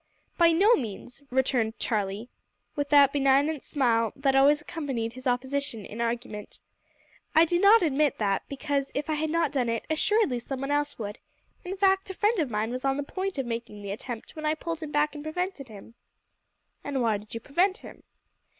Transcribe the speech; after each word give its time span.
"By 0.35 0.51
no 0.51 0.73
means," 0.73 1.21
returned 1.29 1.77
Charlie, 1.77 2.27
with 2.75 2.89
that 2.89 3.13
benignant 3.13 3.63
smile 3.63 4.11
that 4.15 4.33
always 4.33 4.59
accompanied 4.59 5.13
his 5.13 5.27
opposition 5.27 5.85
in 5.85 6.01
argument. 6.01 6.59
"I 7.35 7.45
do 7.45 7.59
not 7.59 7.83
admit 7.83 8.17
that, 8.17 8.41
because, 8.49 8.91
if 8.95 9.11
I 9.11 9.13
had 9.13 9.29
not 9.29 9.51
done 9.51 9.69
it, 9.69 9.85
assuredly 9.91 10.39
some 10.39 10.61
one 10.61 10.71
else 10.71 10.97
would. 10.97 11.19
In 11.63 11.77
fact 11.77 12.09
a 12.09 12.15
friend 12.15 12.39
of 12.39 12.49
mine 12.49 12.71
was 12.71 12.83
on 12.83 12.97
the 12.97 13.03
point 13.03 13.37
of 13.37 13.45
making 13.45 13.83
the 13.83 13.91
attempt 13.91 14.35
when 14.35 14.43
I 14.47 14.55
pulled 14.55 14.81
him 14.81 14.91
back 14.91 15.13
and 15.13 15.23
prevented 15.23 15.67
him." 15.67 15.93
"And 16.83 16.99
why 17.03 17.17
did 17.19 17.35
you 17.35 17.39
prevent 17.39 17.77
him?" 17.85 18.01